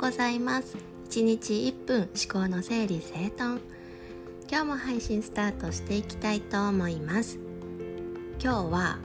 [0.00, 0.78] ございます。
[1.10, 3.60] 1日1分思考の整理整頓。
[4.50, 7.38] 今日も配信スタートしていきたいと思います。
[8.42, 8.98] 今日は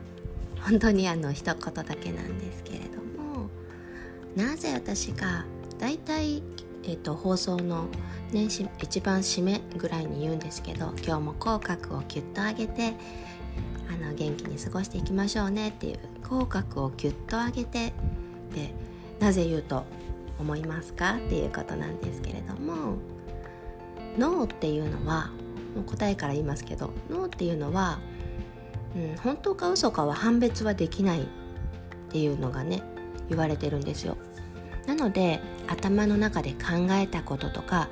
[0.62, 3.50] 本当にあの一言だけなんですけれども
[4.34, 5.44] なぜ私が
[5.78, 6.42] だいたい、
[6.84, 7.88] えーと、放送の、
[8.32, 8.48] ね、
[8.80, 12.94] 一番締めぐらいに言うんですけど今日も口角をキュッと上げて
[13.90, 17.92] あの元気に過ごしていきましょうねっていう口角をキュッと上げて
[18.54, 18.72] で
[19.20, 19.84] なぜ言うと
[20.38, 21.16] 思いますか？
[21.16, 22.96] っていうことなんですけれども。
[24.18, 25.30] 脳っていうのは
[25.74, 27.98] もう答えから言いますけど脳っていうのは、
[28.96, 31.26] うん、本当か嘘かは判別はできないっ
[32.08, 32.82] ていうのがね
[33.28, 34.16] 言われてるんですよ。
[34.86, 37.88] なので頭の中で考えたこととか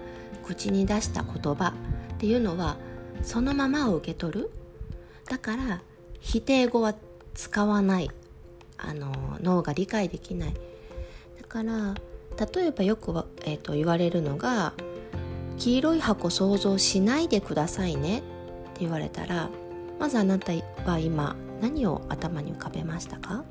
[0.46, 1.74] 口に出した言葉
[2.14, 2.78] っていうのは
[3.22, 4.50] そのままを受け取る。
[5.28, 5.82] だから
[6.20, 6.94] 否定語は
[7.34, 8.10] 使わない。
[8.78, 10.54] あの脳が理解できない。
[11.38, 11.94] だから
[12.38, 13.12] 例えばよく、
[13.44, 14.72] えーと、言われるのが
[15.56, 18.22] 「黄色い箱想像しないでくださいね」っ
[18.74, 19.50] て言われたら
[20.00, 20.52] まずあなた
[20.84, 23.44] は今何を頭に浮かべましたか？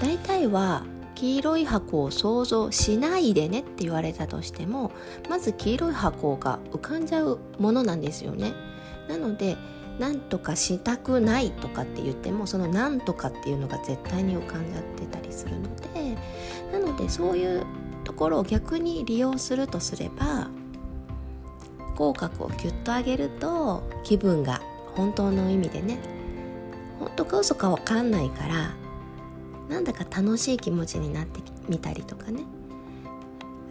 [0.00, 4.92] 大体は黄色い箱を想像しないでねって言われたとしても
[5.28, 8.54] まず黄色い箱が浮かんじゃうものなんですよね。
[9.08, 9.58] なので
[10.00, 16.16] 何とかしたくないとかって言ってもその何とかっていうのが絶対に浮かんじゃってたりするので
[16.72, 17.66] なのでそういう
[18.04, 20.48] ところを逆に利用するとすれば
[21.96, 24.62] 口角をキュッと上げると気分が
[24.94, 25.98] 本当の意味でね
[26.98, 28.74] 本当か嘘か分かんないから
[29.68, 32.42] なんだか楽しい気持ちになってみたりとかね。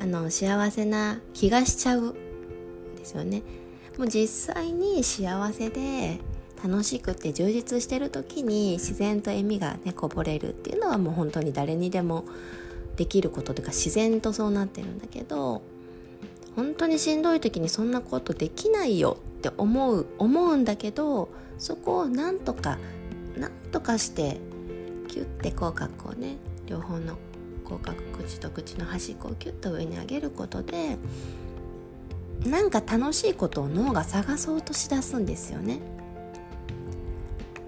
[0.01, 3.43] あの幸せな気がしちゃうんですよね。
[3.99, 6.19] もう実際に幸せで
[6.63, 12.23] 楽しくて充実してる時に自然と笑みがねこぼれるっていうのはもう本当に誰にでも
[12.95, 15.61] できることというか自然とそうなってるんだけど
[16.55, 22.77] 本当にしんどい時にそんなことできないよって思う思うんだけどそこをなんとか
[23.37, 24.37] なんとかして
[25.09, 26.37] キュッて口角をね
[26.67, 27.17] 両方の
[27.65, 30.97] 口角口と口の端っこをキュッと上に上げることで
[32.45, 35.79] なんか楽しいことを脳が探そうとしだすんですよね。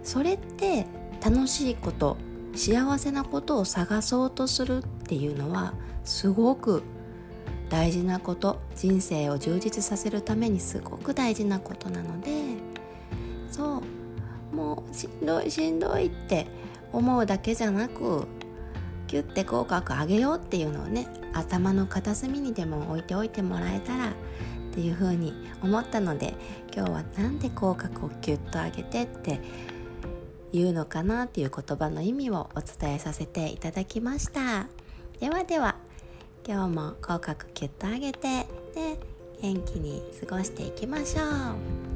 [0.03, 0.85] それって
[1.23, 2.17] 楽しいこと
[2.55, 5.73] 幸せなことを探そうとするっていうのは
[6.03, 6.83] すごく
[7.69, 12.31] 大事なこと人生を充実させるためにすごく大事なことなので
[13.49, 13.81] そ
[14.51, 16.47] うもうしんどいしんどいって
[16.91, 18.27] 思うだけじゃなく
[19.07, 24.13] キュッて口角上げようっていうのをね頭の片隅にでも置いておいてもらえたら
[24.71, 26.33] っていうふうに思ったので
[26.73, 29.39] 今日は何で口角をキュッと上げてって
[30.53, 34.67] 言うのかなっていう言葉の意味をお伝えさせていただきました。
[35.19, 35.75] ではでは
[36.47, 38.99] 今日も口角キュッと上げてで
[39.41, 41.90] 元気に過ごしていきましょう。